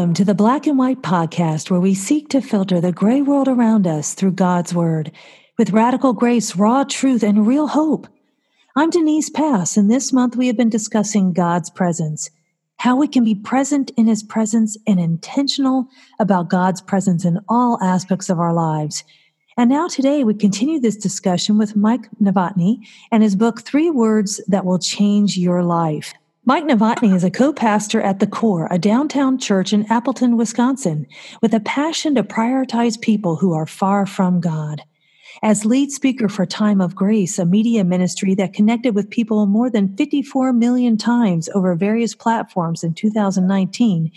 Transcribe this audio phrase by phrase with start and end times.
[0.00, 3.48] Welcome to the Black and White Podcast, where we seek to filter the gray world
[3.48, 5.12] around us through God's Word
[5.58, 8.08] with radical grace, raw truth, and real hope.
[8.76, 12.30] I'm Denise Pass, and this month we have been discussing God's presence,
[12.78, 15.86] how we can be present in His presence and intentional
[16.18, 19.04] about God's presence in all aspects of our lives.
[19.58, 22.78] And now today we continue this discussion with Mike Novotny
[23.12, 26.14] and his book, Three Words That Will Change Your Life.
[26.46, 31.06] Mike Novotny is a co-pastor at The Core, a downtown church in Appleton, Wisconsin,
[31.42, 34.80] with a passion to prioritize people who are far from God.
[35.42, 39.68] As lead speaker for Time of Grace, a media ministry that connected with people more
[39.68, 44.10] than 54 million times over various platforms in 2019,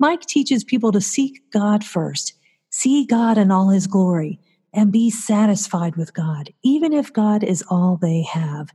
[0.00, 2.34] Mike teaches people to seek God first,
[2.70, 4.40] see God in all his glory,
[4.74, 8.72] and be satisfied with God, even if God is all they have.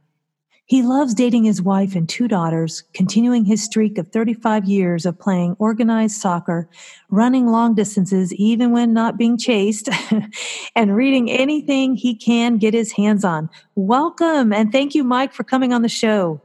[0.74, 5.20] He loves dating his wife and two daughters, continuing his streak of 35 years of
[5.20, 6.68] playing organized soccer,
[7.12, 9.88] running long distances even when not being chased,
[10.76, 13.52] and reading anything he can get his hands on.
[13.76, 16.42] Welcome and thank you, Mike, for coming on the show.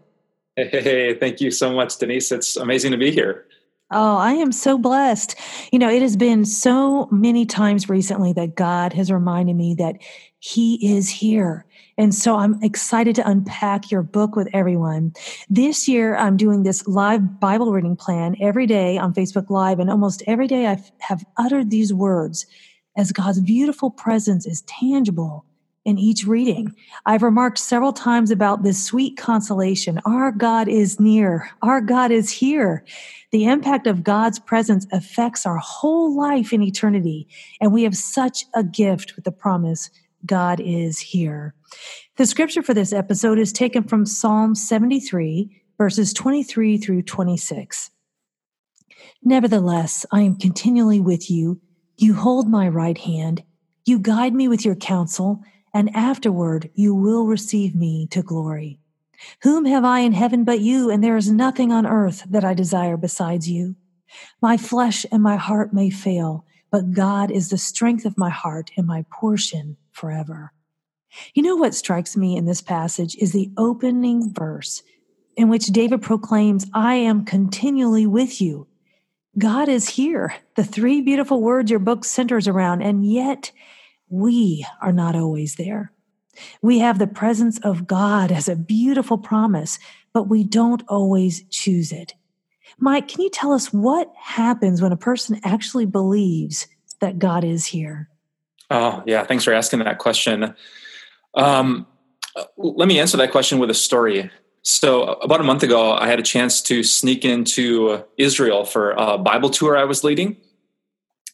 [0.56, 2.30] Hey, hey, thank you so much, Denise.
[2.30, 3.46] It's amazing to be here.
[3.90, 5.36] Oh, I am so blessed.
[5.72, 9.96] You know, it has been so many times recently that God has reminded me that
[10.40, 11.64] He is here.
[11.96, 15.12] And so I'm excited to unpack your book with everyone.
[15.50, 19.80] This year, I'm doing this live Bible reading plan every day on Facebook Live.
[19.80, 22.46] And almost every day, I have uttered these words
[22.96, 25.44] as God's beautiful presence is tangible
[25.84, 26.74] in each reading.
[27.06, 30.00] I've remarked several times about this sweet consolation.
[30.04, 31.48] Our God is near.
[31.62, 32.84] Our God is here.
[33.32, 37.26] The impact of God's presence affects our whole life in eternity.
[37.60, 39.90] And we have such a gift with the promise
[40.26, 41.54] God is here.
[42.16, 47.90] The scripture for this episode is taken from Psalm 73, verses 23 through 26.
[49.22, 51.60] Nevertheless, I am continually with you.
[51.96, 53.42] You hold my right hand.
[53.84, 55.42] You guide me with your counsel
[55.74, 58.80] and afterward you will receive me to glory.
[59.42, 62.54] Whom have I in heaven but you, and there is nothing on earth that I
[62.54, 63.74] desire besides you?
[64.40, 68.70] My flesh and my heart may fail, but God is the strength of my heart
[68.76, 70.52] and my portion forever.
[71.34, 74.82] You know what strikes me in this passage is the opening verse
[75.36, 78.66] in which David proclaims, I am continually with you.
[79.38, 83.52] God is here, the three beautiful words your book centers around, and yet
[84.08, 85.92] we are not always there.
[86.60, 89.78] We have the presence of God as a beautiful promise,
[90.12, 92.14] but we don't always choose it.
[92.78, 96.66] Mike, can you tell us what happens when a person actually believes
[97.00, 98.08] that God is here?
[98.70, 99.24] Oh, yeah.
[99.24, 100.54] Thanks for asking that question.
[101.34, 101.86] Um,
[102.56, 104.30] let me answer that question with a story.
[104.62, 109.16] So, about a month ago, I had a chance to sneak into Israel for a
[109.16, 110.36] Bible tour I was leading.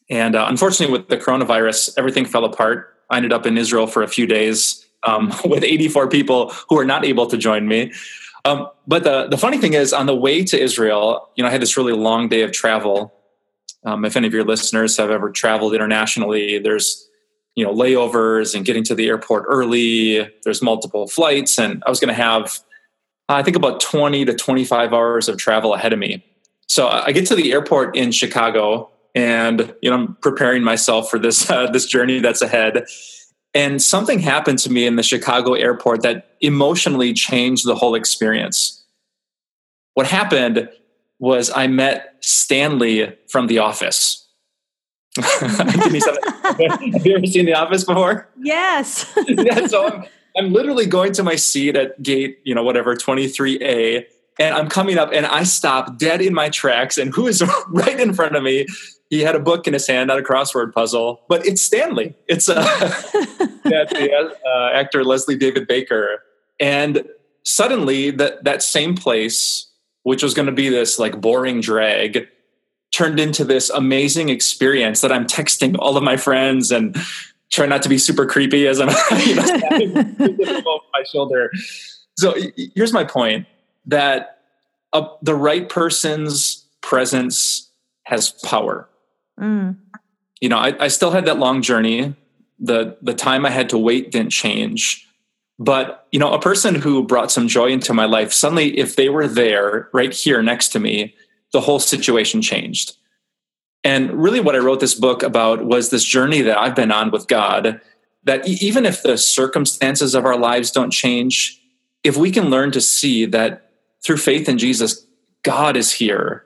[0.09, 2.95] And uh, unfortunately, with the coronavirus, everything fell apart.
[3.09, 6.85] I ended up in Israel for a few days um, with 84 people who were
[6.85, 7.91] not able to join me.
[8.45, 11.51] Um, but the, the funny thing is, on the way to Israel, you know, I
[11.51, 13.11] had this really long day of travel.
[13.83, 17.09] Um, if any of your listeners have ever traveled internationally, there's
[17.55, 20.29] you know layovers and getting to the airport early.
[20.43, 22.59] There's multiple flights, and I was going to have,
[23.29, 26.23] I think, about 20 to 25 hours of travel ahead of me.
[26.67, 31.17] So I get to the airport in Chicago and you know I'm preparing myself for
[31.17, 32.85] this uh, this journey that's ahead.
[33.53, 38.83] And something happened to me in the Chicago airport that emotionally changed the whole experience.
[39.93, 40.67] What happened
[41.19, 44.24] was I met Stanley from The Office.
[45.21, 48.29] have you ever seen The Office before?
[48.37, 49.11] Yes.
[49.27, 50.03] yeah, so I'm,
[50.37, 54.05] I'm literally going to my seat at gate, you know, whatever, 23A,
[54.39, 56.97] and I'm coming up and I stop dead in my tracks.
[56.97, 58.67] And who is right in front of me
[59.09, 62.15] he had a book in his hand, not a crossword puzzle, but it's Stanley.
[62.27, 62.63] It's uh,
[63.63, 66.23] the uh, actor Leslie David Baker,
[66.59, 67.05] and
[67.43, 69.67] suddenly that that same place,
[70.03, 72.27] which was going to be this like boring drag,
[72.95, 76.95] turned into this amazing experience that I'm texting all of my friends and
[77.51, 78.89] try not to be super creepy as I'm
[79.25, 81.51] you know, over my shoulder.
[82.17, 82.35] So
[82.75, 83.47] here's my point:
[83.85, 84.39] that
[84.93, 87.69] uh, the right person's presence
[88.03, 88.87] has power
[89.39, 89.77] Mm.
[90.41, 92.15] You know, I, I still had that long journey.
[92.59, 95.07] The the time I had to wait didn't change.
[95.57, 99.09] But you know, a person who brought some joy into my life, suddenly if they
[99.09, 101.15] were there right here next to me,
[101.55, 102.97] the whole situation changed.
[103.85, 107.11] And really what I wrote this book about was this journey that I've been on
[107.11, 107.79] with God
[108.25, 111.61] that even if the circumstances of our lives don't change,
[112.03, 113.71] if we can learn to see that
[114.03, 115.07] through faith in Jesus,
[115.43, 116.45] God is here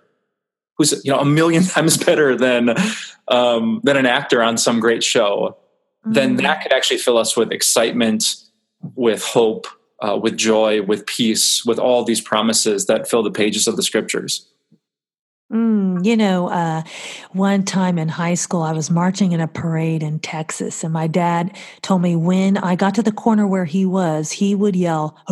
[0.78, 2.76] who's you know a million times better than
[3.30, 5.58] um, than an actor on some great show,
[6.06, 6.14] mm-hmm.
[6.14, 8.36] then that could actually fill us with excitement,
[8.94, 9.66] with hope,
[10.02, 13.84] uh, with joy, with peace, with all these promises that fill the pages of the
[13.84, 14.48] scriptures.
[15.52, 16.84] Mm, you know, uh,
[17.32, 21.08] one time in high school, I was marching in a parade in Texas, and my
[21.08, 25.18] dad told me when I got to the corner where he was, he would yell,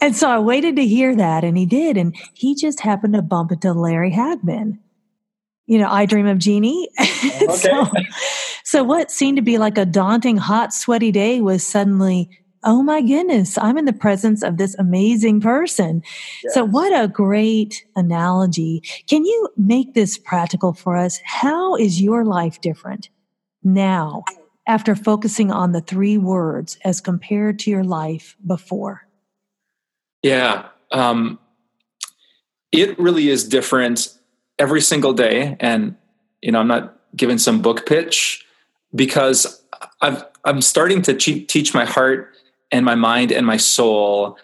[0.00, 1.96] and so I waited to hear that, and he did.
[1.96, 4.78] And he just happened to bump into Larry Hagman.
[5.66, 6.88] You know, I Dream of Jeannie.
[7.44, 7.56] Okay.
[7.56, 7.86] so,
[8.64, 12.30] so, what seemed to be like a daunting, hot, sweaty day was suddenly
[12.64, 16.02] oh my goodness, I'm in the presence of this amazing person.
[16.42, 16.54] Yes.
[16.54, 18.82] So, what a great analogy.
[19.08, 21.20] Can you make this practical for us?
[21.24, 23.10] How is your life different
[23.62, 24.24] now
[24.66, 29.06] after focusing on the three words as compared to your life before?
[30.22, 30.68] Yeah.
[30.90, 31.38] Um,
[32.72, 34.08] it really is different
[34.58, 35.56] every single day.
[35.60, 35.96] And,
[36.40, 38.44] you know, I'm not giving some book pitch
[38.94, 39.62] because
[40.00, 42.33] I've, I'm starting to teach my heart
[42.74, 44.36] and my mind and my soul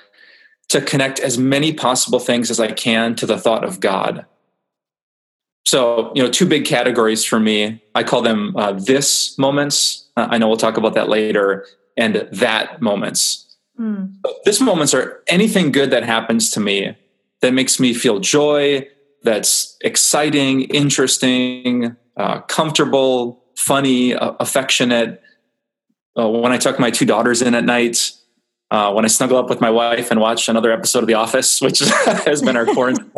[0.69, 4.25] to connect as many possible things as I can to the thought of God.
[5.67, 7.83] So, you know, two big categories for me.
[7.95, 10.09] I call them uh, this moments.
[10.17, 11.67] Uh, I know we'll talk about that later,
[11.97, 13.57] and that moments.
[13.79, 14.15] Mm.
[14.45, 16.97] This moments are anything good that happens to me
[17.41, 18.87] that makes me feel joy,
[19.23, 25.21] that's exciting, interesting, uh, comfortable, funny, uh, affectionate.
[26.17, 28.13] Uh, when I tuck my two daughters in at night,
[28.71, 31.61] uh, when I snuggle up with my wife and watch another episode of The Office,
[31.61, 33.11] which has been our quarantine.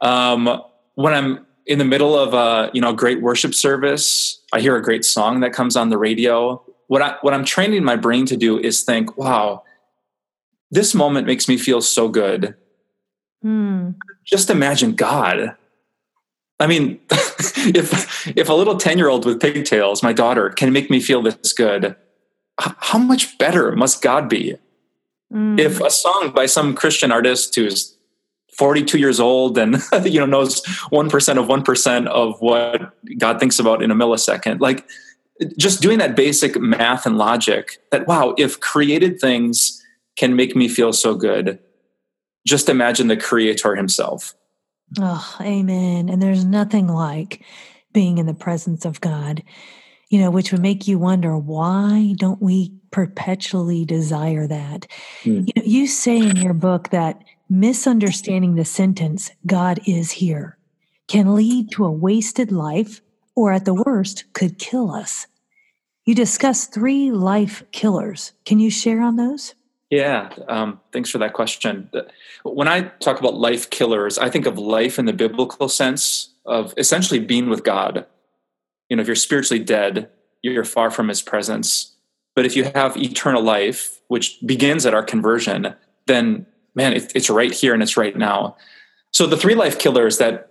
[0.00, 0.62] um,
[0.94, 4.82] when I'm in the middle of a you know great worship service, I hear a
[4.82, 6.62] great song that comes on the radio.
[6.86, 9.62] What I what I'm training my brain to do is think, wow,
[10.70, 12.56] this moment makes me feel so good.
[13.42, 13.90] Hmm.
[14.26, 15.56] Just imagine God.
[16.58, 20.90] I mean, if if a little ten year old with pigtails, my daughter, can make
[20.90, 21.94] me feel this good,
[22.58, 24.56] how much better must God be?
[25.32, 25.58] Mm.
[25.58, 27.96] If a song by some Christian artist who's
[28.56, 33.82] 42 years old and you know knows 1% of 1% of what God thinks about
[33.82, 34.86] in a millisecond, like
[35.56, 39.82] just doing that basic math and logic that wow, if created things
[40.16, 41.58] can make me feel so good,
[42.46, 44.34] just imagine the creator himself.
[44.98, 46.08] Oh, amen.
[46.08, 47.44] And there's nothing like
[47.92, 49.42] being in the presence of God
[50.10, 54.86] you know, which would make you wonder why don't we perpetually desire that?
[55.24, 55.46] Mm.
[55.46, 60.56] You know, you say in your book that misunderstanding the sentence, God is here,
[61.08, 63.02] can lead to a wasted life
[63.34, 65.26] or at the worst could kill us.
[66.06, 68.32] You discuss three life killers.
[68.46, 69.54] Can you share on those?
[69.90, 71.90] Yeah, um, thanks for that question.
[72.42, 76.74] When I talk about life killers, I think of life in the biblical sense of
[76.76, 78.06] essentially being with God
[78.88, 80.10] you know if you're spiritually dead
[80.42, 81.96] you're far from his presence.
[82.36, 85.74] But if you have eternal life which begins at our conversion
[86.06, 88.56] then man it, it's right here and it's right now.
[89.10, 90.50] So the three life killers that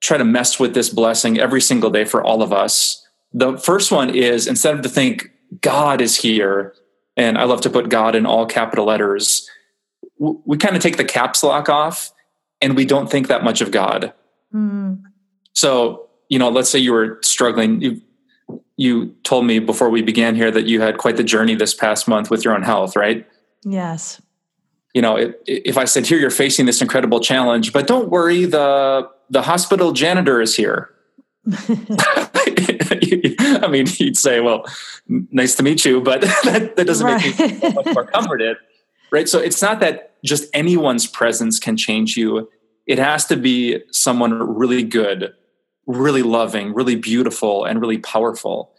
[0.00, 3.92] try to mess with this blessing every single day for all of us the first
[3.92, 5.30] one is instead of to think
[5.60, 6.74] god is here
[7.16, 9.48] and i love to put god in all capital letters
[10.18, 12.12] we kind of take the caps lock off
[12.60, 14.12] and we don't think that much of god.
[14.54, 15.02] Mm.
[15.52, 17.80] so you know, let's say you were struggling.
[17.80, 18.00] You,
[18.76, 22.06] you told me before we began here that you had quite the journey this past
[22.08, 23.26] month with your own health, right?
[23.64, 24.22] Yes.
[24.94, 28.44] You know, if, if I said here you're facing this incredible challenge, but don't worry,
[28.44, 30.90] the the hospital janitor is here.
[33.50, 34.64] I mean, you'd say, "Well,
[35.08, 37.38] nice to meet you," but that, that doesn't right.
[37.38, 38.56] make me much more comforted,
[39.10, 39.28] right?
[39.28, 42.48] So it's not that just anyone's presence can change you.
[42.86, 45.34] It has to be someone really good
[45.88, 48.70] really loving, really beautiful, and really powerful.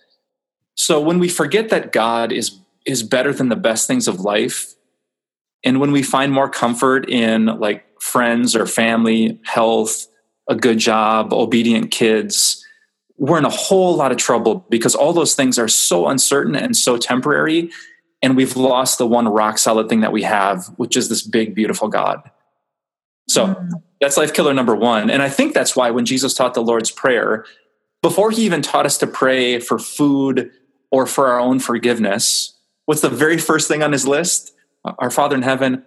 [0.75, 4.73] So when we forget that God is is better than the best things of life,
[5.65, 10.07] and when we find more comfort in like friends or family, health,
[10.47, 12.65] a good job, obedient kids,
[13.17, 16.77] we're in a whole lot of trouble because all those things are so uncertain and
[16.77, 17.69] so temporary.
[18.21, 21.53] And we've lost the one rock solid thing that we have, which is this big,
[21.53, 22.21] beautiful God.
[23.29, 23.71] So mm.
[24.01, 25.09] that's life killer number one.
[25.09, 27.45] And I think that's why when Jesus taught the Lord's Prayer,
[28.01, 30.51] before he even taught us to pray for food
[30.91, 34.53] or for our own forgiveness, what's the very first thing on his list?
[34.83, 35.83] Our Father in heaven,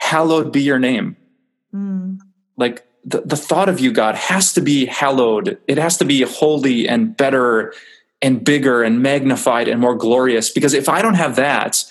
[0.00, 1.16] hallowed be your name.
[1.74, 2.18] Mm.
[2.56, 5.58] Like the, the thought of you, God, has to be hallowed.
[5.66, 7.72] It has to be holy and better
[8.20, 10.50] and bigger and magnified and more glorious.
[10.50, 11.84] Because if I don't have that,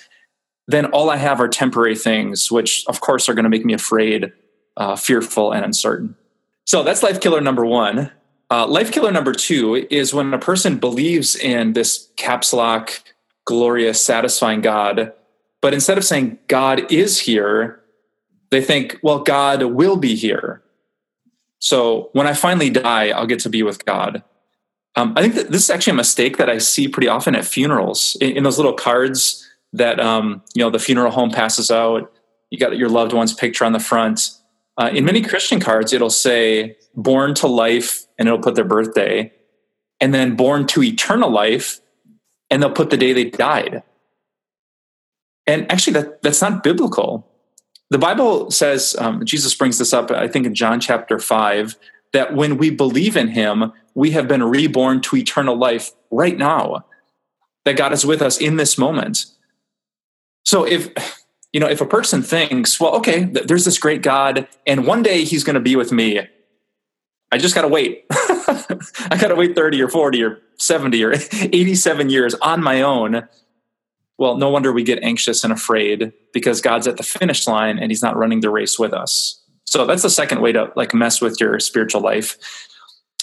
[0.67, 3.73] then all I have are temporary things, which of course are going to make me
[3.73, 4.31] afraid
[4.77, 6.15] uh, fearful and uncertain.
[6.65, 8.11] So that's life killer number one.
[8.49, 13.01] Uh, life killer number two is when a person believes in this caps lock,
[13.45, 15.13] glorious, satisfying God,
[15.61, 17.81] but instead of saying God is here,
[18.51, 20.61] they think, well, God will be here.
[21.59, 24.23] So when I finally die, I'll get to be with God.
[24.95, 27.45] Um, I think that this is actually a mistake that I see pretty often at
[27.45, 28.15] funerals.
[28.21, 29.42] In, in those little cards
[29.73, 32.11] that um, you know the funeral home passes out,
[32.49, 34.31] you got your loved one's picture on the front.
[34.77, 39.31] Uh, in many Christian cards, it'll say "born to life" and it'll put their birthday,
[39.99, 41.79] and then "born to eternal life,"
[42.49, 43.83] and they'll put the day they died.
[45.45, 47.27] And actually, that that's not biblical
[47.93, 51.75] the Bible says, um, Jesus brings this up, I think in John chapter 5,
[52.11, 56.85] that when we believe in him, we have been reborn to eternal life right now,
[57.65, 59.27] that God is with us in this moment.
[60.43, 60.89] So if,
[61.51, 65.23] you know, if a person thinks, well, okay, there's this great God, and one day
[65.23, 66.19] he's going to be with me,
[67.31, 68.05] I just got to wait.
[68.11, 73.27] I got to wait 30 or 40 or 70 or 87 years on my own
[74.17, 77.91] well, no wonder we get anxious and afraid because God's at the finish line and
[77.91, 79.41] he's not running the race with us.
[79.65, 82.37] So that's the second way to like mess with your spiritual life.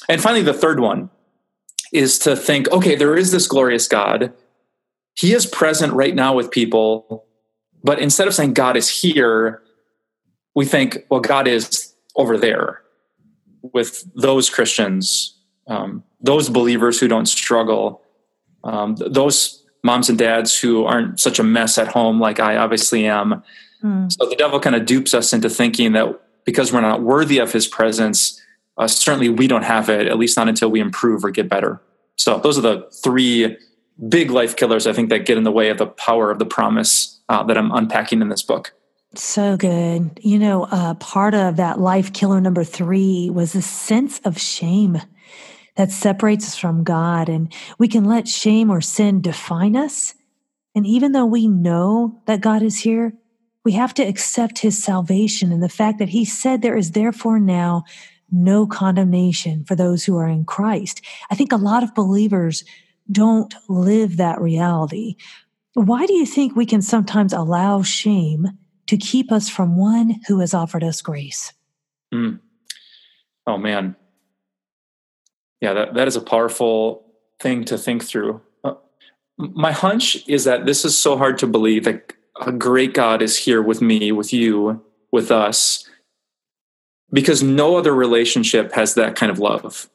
[0.09, 1.11] And finally, the third one
[1.93, 4.33] is to think, okay, there is this glorious God.
[5.15, 7.27] He is present right now with people.
[7.83, 9.63] But instead of saying God is here,
[10.55, 12.83] we think, well, God is over there
[13.63, 18.03] with those Christians, um, those believers who don't struggle,
[18.65, 23.07] um, those moms and dads who aren't such a mess at home like I obviously
[23.07, 23.43] am.
[23.83, 24.13] Mm.
[24.13, 27.53] So the devil kind of dupes us into thinking that because we're not worthy of
[27.53, 28.41] his presence,
[28.77, 31.81] uh, certainly we don't have it, at least not until we improve or get better.
[32.17, 33.57] So those are the three
[34.09, 36.47] big life killers I think that get in the way of the power of the
[36.47, 38.73] promise uh, that I'm unpacking in this book.
[39.15, 40.21] So good.
[40.23, 45.01] You know, uh, part of that life killer number three was a sense of shame
[45.77, 47.29] that separates us from God.
[47.29, 50.15] And we can let shame or sin define us.
[50.75, 53.15] And even though we know that God is here,
[53.65, 57.41] we have to accept his salvation and the fact that he said there is therefore
[57.41, 57.85] now
[58.31, 61.03] no condemnation for those who are in Christ.
[61.31, 62.65] I think a lot of believers
[63.11, 65.17] don't live that reality.
[65.75, 68.49] Why do you think we can sometimes allow shame
[68.87, 71.53] to keep us from one who has offered us grace?
[72.13, 72.41] Mm.
[73.47, 73.97] Oh, man
[75.61, 77.05] yeah, that, that is a powerful
[77.39, 78.41] thing to think through.
[78.65, 78.75] Uh,
[79.37, 83.37] my hunch is that this is so hard to believe that a great God is
[83.37, 85.87] here with me, with you, with us,
[87.13, 89.91] because no other relationship has that kind of love.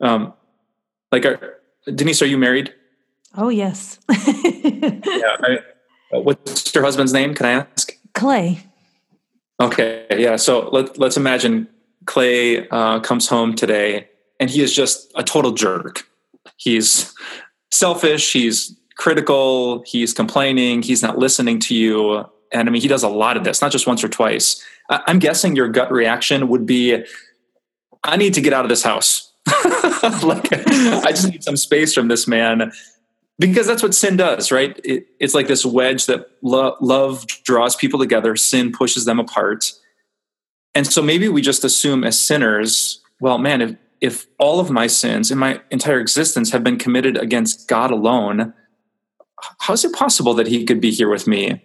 [0.00, 0.34] Um,
[1.14, 1.60] like, are,
[1.94, 2.74] Denise, are you married?
[3.36, 4.00] Oh yes.
[4.08, 5.36] yeah.
[5.40, 5.58] I,
[6.12, 7.34] uh, what's your husband's name?
[7.34, 7.92] Can I ask?
[8.14, 8.60] Clay.
[9.60, 10.06] Okay.
[10.10, 10.36] Yeah.
[10.36, 11.68] So let, let's imagine
[12.06, 14.08] Clay uh, comes home today
[14.40, 16.06] and he is just a total jerk.
[16.56, 17.14] He's
[17.70, 22.24] selfish, he's critical, he's complaining, he's not listening to you.
[22.52, 24.62] And I mean, he does a lot of this, not just once or twice.
[24.90, 27.04] I'm guessing your gut reaction would be
[28.02, 29.23] I need to get out of this house.
[30.22, 32.72] like, I just need some space from this man
[33.38, 34.78] because that's what sin does, right?
[34.84, 39.72] It, it's like this wedge that lo- love draws people together, sin pushes them apart.
[40.74, 44.86] And so maybe we just assume as sinners, well, man, if, if all of my
[44.86, 48.52] sins in my entire existence have been committed against God alone,
[49.60, 51.62] how is it possible that He could be here with me?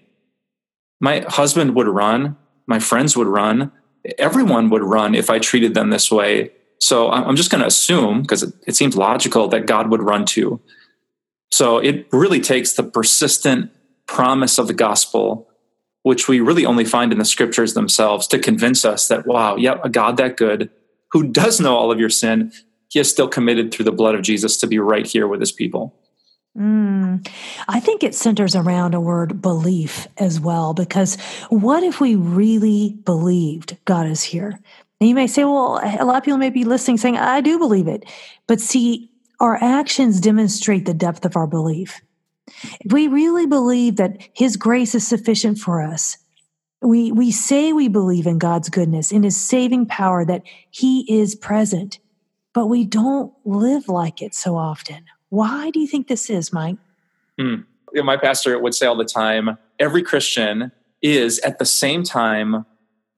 [0.99, 2.35] My husband would run,
[2.67, 3.71] my friends would run,
[4.17, 6.51] everyone would run if I treated them this way.
[6.79, 10.25] So I'm just going to assume, because it, it seems logical, that God would run
[10.25, 10.61] too.
[11.51, 13.71] So it really takes the persistent
[14.07, 15.49] promise of the gospel
[16.03, 19.83] which we really only find in the scriptures themselves to convince us that, wow, yep,
[19.83, 20.69] a God that good
[21.11, 22.51] who does know all of your sin,
[22.89, 25.51] he is still committed through the blood of Jesus to be right here with his
[25.51, 25.95] people.
[26.57, 27.27] Mm,
[27.67, 31.17] I think it centers around a word belief as well, because
[31.49, 34.59] what if we really believed God is here?
[34.99, 37.57] And you may say, well, a lot of people may be listening saying, I do
[37.57, 38.03] believe it.
[38.47, 42.01] But see, our actions demonstrate the depth of our belief.
[42.81, 46.17] If we really believe that His grace is sufficient for us,
[46.81, 51.35] we, we say we believe in God's goodness, in His saving power, that He is
[51.35, 51.99] present,
[52.53, 55.05] but we don't live like it so often.
[55.29, 56.77] Why do you think this is, Mike?
[57.39, 57.65] Mm.
[57.93, 62.65] My pastor would say all the time every Christian is at the same time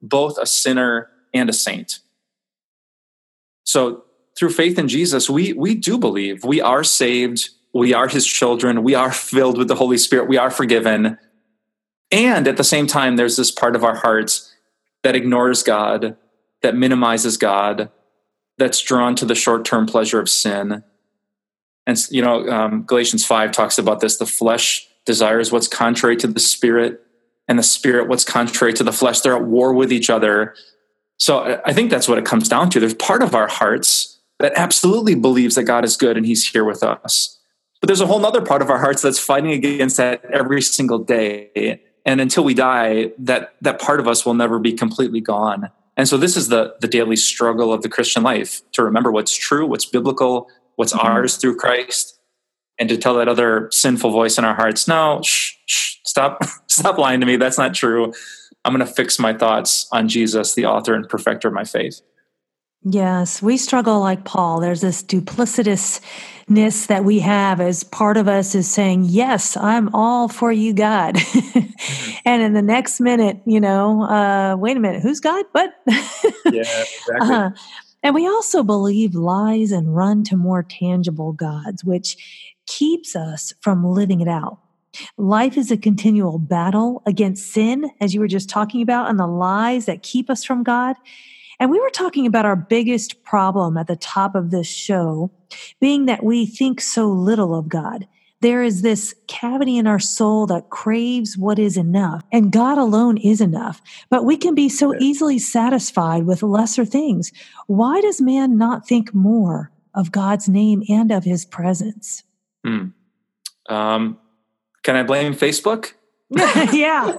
[0.00, 2.00] both a sinner and a saint.
[3.64, 4.04] So
[4.36, 8.82] through faith in Jesus, we, we do believe we are saved we are his children.
[8.82, 10.28] We are filled with the Holy Spirit.
[10.28, 11.18] We are forgiven.
[12.10, 14.54] And at the same time, there's this part of our hearts
[15.02, 16.16] that ignores God,
[16.60, 17.90] that minimizes God,
[18.58, 20.84] that's drawn to the short term pleasure of sin.
[21.86, 26.28] And, you know, um, Galatians 5 talks about this the flesh desires what's contrary to
[26.28, 27.00] the spirit,
[27.48, 29.20] and the spirit what's contrary to the flesh.
[29.20, 30.54] They're at war with each other.
[31.22, 32.80] So I think that's what it comes down to.
[32.80, 36.64] There's part of our hearts that absolutely believes that God is good and he's here
[36.64, 37.38] with us.
[37.80, 40.98] But there's a whole other part of our hearts that's fighting against that every single
[40.98, 41.80] day.
[42.04, 45.70] And until we die, that, that part of us will never be completely gone.
[45.96, 49.36] And so this is the, the daily struggle of the Christian life to remember what's
[49.36, 51.06] true, what's biblical, what's mm-hmm.
[51.06, 52.18] ours through Christ,
[52.80, 56.98] and to tell that other sinful voice in our hearts, no, shh, shh, stop, stop
[56.98, 57.36] lying to me.
[57.36, 58.12] That's not true.
[58.64, 62.00] I'm going to fix my thoughts on Jesus, the author and perfecter of my faith.
[62.84, 64.60] Yes, we struggle like Paul.
[64.60, 70.28] There's this duplicitousness that we have as part of us is saying, Yes, I'm all
[70.28, 71.14] for you, God.
[71.16, 72.10] mm-hmm.
[72.24, 75.44] And in the next minute, you know, uh, wait a minute, who's God?
[75.52, 75.72] What?
[75.86, 77.18] yeah, exactly.
[77.20, 77.50] Uh,
[78.02, 82.16] and we also believe lies and run to more tangible gods, which
[82.66, 84.58] keeps us from living it out.
[85.16, 89.26] Life is a continual battle against sin, as you were just talking about, and the
[89.26, 90.96] lies that keep us from God.
[91.60, 95.30] And we were talking about our biggest problem at the top of this show
[95.80, 98.06] being that we think so little of God.
[98.40, 103.16] There is this cavity in our soul that craves what is enough, and God alone
[103.16, 103.80] is enough.
[104.10, 107.30] But we can be so easily satisfied with lesser things.
[107.68, 112.24] Why does man not think more of God's name and of his presence?
[112.64, 112.86] Hmm.
[113.68, 114.18] Um,
[114.82, 115.92] can I blame Facebook?
[116.30, 117.16] yeah.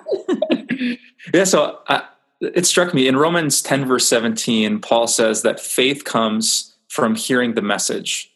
[1.33, 1.43] yeah.
[1.43, 2.01] So uh,
[2.41, 7.53] it struck me in Romans 10, verse 17, Paul says that faith comes from hearing
[7.53, 8.29] the message.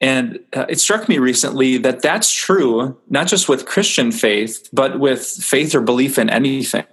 [0.00, 4.98] And uh, it struck me recently that that's true, not just with Christian faith, but
[4.98, 6.84] with faith or belief in anything.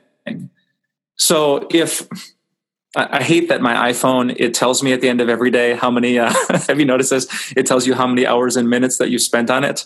[1.17, 2.07] So if
[2.95, 5.89] I hate that my iPhone it tells me at the end of every day how
[5.89, 6.19] many.
[6.19, 6.33] Uh,
[6.67, 7.53] have you noticed this?
[7.55, 9.85] It tells you how many hours and minutes that you spent on it.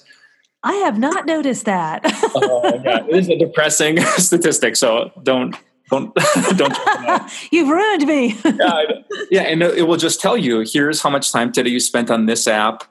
[0.63, 2.05] I have not noticed that.
[2.05, 4.75] uh, yeah, it is a depressing statistic.
[4.75, 5.55] So don't
[5.89, 6.13] don't
[6.57, 6.73] don't.
[7.51, 8.35] You've ruined me.
[8.43, 8.81] yeah,
[9.29, 12.25] yeah, and it will just tell you here's how much time today you spent on
[12.25, 12.83] this app,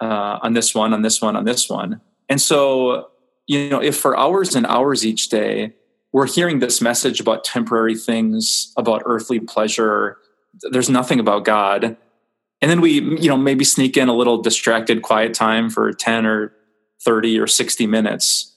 [0.00, 2.00] uh, on this one, on this one, on this one.
[2.28, 3.08] And so
[3.46, 5.74] you know, if for hours and hours each day
[6.12, 10.18] we're hearing this message about temporary things, about earthly pleasure.
[10.70, 11.96] There's nothing about God.
[12.60, 16.26] And then we, you know, maybe sneak in a little distracted quiet time for 10
[16.26, 16.52] or
[17.04, 18.54] 30 or 60 minutes.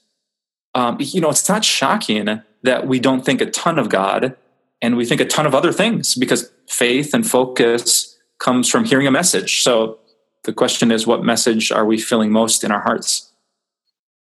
[0.73, 4.35] Um, you know, it's not shocking that we don't think a ton of God
[4.81, 9.07] and we think a ton of other things because faith and focus comes from hearing
[9.07, 9.63] a message.
[9.63, 9.99] So
[10.43, 13.31] the question is, what message are we feeling most in our hearts?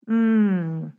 [0.09, 0.93] Mm.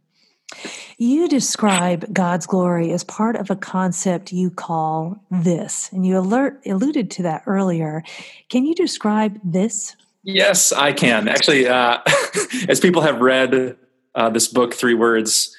[0.98, 6.60] You describe God's glory as part of a concept you call this, and you alert,
[6.66, 8.02] alluded to that earlier.
[8.50, 9.96] Can you describe this?
[10.22, 11.28] Yes, I can.
[11.28, 11.98] Actually, uh,
[12.68, 13.76] as people have read
[14.14, 15.56] uh, this book, Three Words,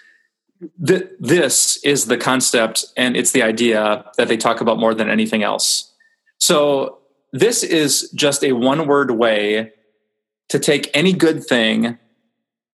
[0.86, 5.10] th- this is the concept and it's the idea that they talk about more than
[5.10, 5.92] anything else.
[6.38, 7.00] So,
[7.34, 9.72] this is just a one word way
[10.50, 11.98] to take any good thing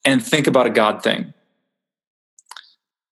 [0.04, 1.34] and think about a God thing.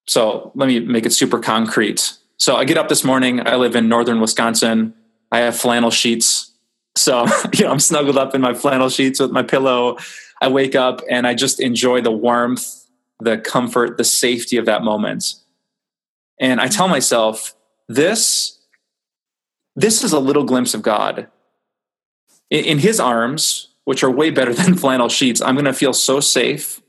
[0.07, 2.13] So let me make it super concrete.
[2.37, 3.45] So I get up this morning.
[3.45, 4.93] I live in northern Wisconsin.
[5.31, 6.51] I have flannel sheets.
[6.95, 9.97] So you know, I'm snuggled up in my flannel sheets with my pillow.
[10.41, 12.85] I wake up and I just enjoy the warmth,
[13.19, 15.35] the comfort, the safety of that moment.
[16.39, 17.55] And I tell myself,
[17.87, 18.59] this,
[19.75, 21.27] this is a little glimpse of God.
[22.49, 25.93] In, in his arms, which are way better than flannel sheets, I'm going to feel
[25.93, 26.81] so safe.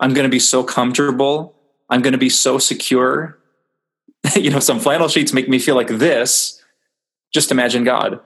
[0.00, 1.54] I'm going to be so comfortable.
[1.90, 3.38] I'm going to be so secure.
[4.36, 6.62] you know, some flannel sheets make me feel like this.
[7.32, 8.20] Just imagine God.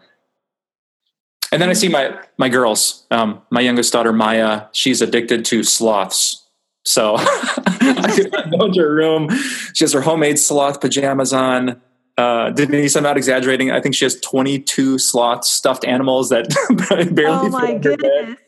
[1.52, 3.06] And then I see my my girls.
[3.10, 6.38] Um, my youngest daughter Maya, she's addicted to sloths.
[6.84, 9.28] So I go into her room.
[9.74, 11.80] She has her homemade sloth pajamas on.
[12.18, 13.70] Uh, Denise, I'm not exaggerating.
[13.70, 16.48] I think she has 22 sloth stuffed animals that
[17.14, 17.46] barely.
[17.46, 18.38] Oh my goodness!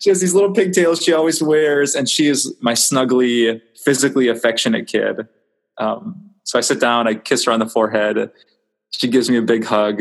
[0.00, 4.86] she has these little pigtails she always wears, and she is my snuggly, physically affectionate
[4.86, 5.26] kid.
[5.78, 8.30] Um, so I sit down, I kiss her on the forehead.
[8.90, 10.00] She gives me a big hug,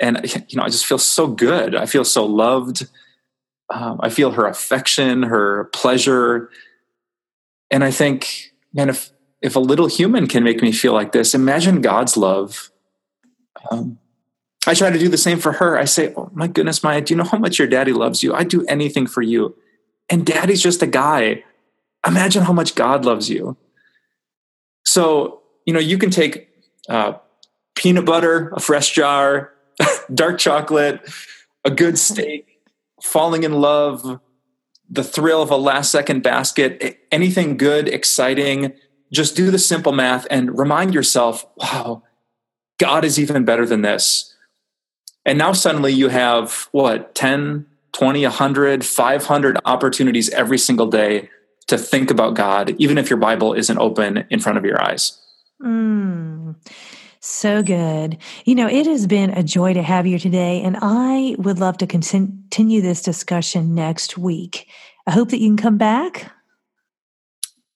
[0.00, 1.74] and you know, I just feel so good.
[1.74, 2.86] I feel so loved.
[3.70, 6.50] Um, I feel her affection, her pleasure,
[7.70, 11.34] and I think, man, if if a little human can make me feel like this,
[11.34, 12.70] imagine God's love.
[13.70, 13.98] Um,
[14.66, 15.78] I try to do the same for her.
[15.78, 18.34] I say, Oh my goodness, Maya, do you know how much your daddy loves you?
[18.34, 19.56] I'd do anything for you.
[20.10, 21.44] And daddy's just a guy.
[22.06, 23.56] Imagine how much God loves you.
[24.84, 26.48] So, you know, you can take
[26.88, 27.14] uh,
[27.74, 29.52] peanut butter, a fresh jar,
[30.12, 31.00] dark chocolate,
[31.64, 32.60] a good steak,
[33.02, 34.20] falling in love,
[34.88, 38.72] the thrill of a last second basket, anything good, exciting.
[39.12, 42.02] Just do the simple math and remind yourself, wow,
[42.78, 44.34] God is even better than this.
[45.24, 51.28] And now suddenly you have what, 10, 20, 100, 500 opportunities every single day
[51.66, 55.18] to think about God, even if your Bible isn't open in front of your eyes.
[55.62, 56.54] Mm.
[57.20, 58.18] So good.
[58.44, 61.78] You know, it has been a joy to have you today, and I would love
[61.78, 64.68] to continue this discussion next week.
[65.06, 66.30] I hope that you can come back.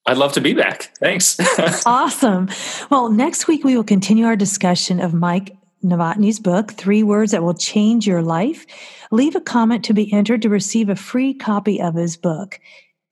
[0.06, 0.92] I'd love to be back.
[0.98, 1.38] Thanks.
[1.86, 2.48] awesome.
[2.90, 7.42] Well, next week we will continue our discussion of Mike Novotny's book, Three Words That
[7.42, 8.66] Will Change Your Life.
[9.10, 12.60] Leave a comment to be entered to receive a free copy of his book.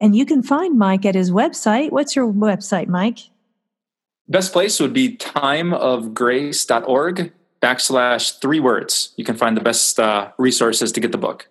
[0.00, 1.90] And you can find Mike at his website.
[1.90, 3.18] What's your website, Mike?
[4.30, 9.12] Best place would be timeofgrace.org backslash three words.
[9.16, 11.48] You can find the best uh, resources to get the book.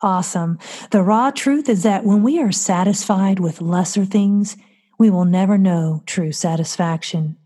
[0.00, 0.58] Awesome.
[0.90, 4.56] The raw truth is that when we are satisfied with lesser things,
[4.98, 7.36] we will never know true satisfaction.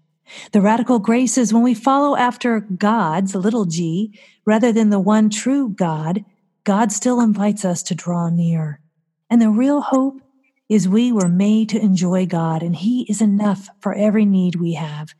[0.52, 5.28] The radical grace is when we follow after God's little g rather than the one
[5.28, 6.24] true God,
[6.62, 8.80] God still invites us to draw near.
[9.28, 10.20] And the real hope
[10.68, 14.74] is we were made to enjoy God, and He is enough for every need we
[14.74, 15.14] have.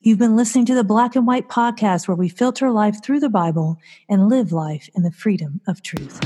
[0.00, 3.28] You've been listening to the Black and White podcast where we filter life through the
[3.28, 6.20] Bible and live life in the freedom of truth.